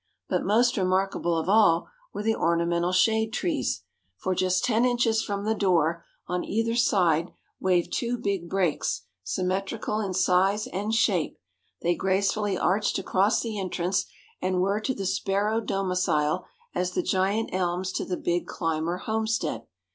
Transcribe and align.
But 0.27 0.43
most 0.43 0.77
remarkable 0.77 1.37
of 1.37 1.47
all 1.47 1.87
were 2.11 2.23
the 2.23 2.35
ornamental 2.35 2.91
shade 2.91 3.31
trees, 3.31 3.83
for 4.17 4.33
just 4.33 4.65
ten 4.65 4.83
inches 4.83 5.23
from 5.23 5.45
the 5.45 5.53
door, 5.53 6.03
on 6.25 6.43
either 6.43 6.75
side, 6.75 7.29
waved 7.59 7.93
two 7.93 8.17
big 8.17 8.49
brakes, 8.49 9.03
symmetrical 9.23 9.99
in 9.99 10.15
size 10.15 10.65
and 10.65 10.91
shape; 10.91 11.37
they 11.83 11.93
gracefully 11.93 12.57
arched 12.57 12.97
across 12.97 13.41
the 13.41 13.59
entrance, 13.59 14.07
and 14.41 14.59
were 14.59 14.79
to 14.79 14.95
the 14.95 15.05
Sparrow 15.05 15.61
domicile 15.61 16.45
as 16.73 16.93
the 16.93 17.03
giant 17.03 17.51
elms 17.53 17.91
to 17.91 18.03
the 18.03 18.17
big 18.17 18.47
Clymer 18.47 18.97
homestead. 18.97 19.67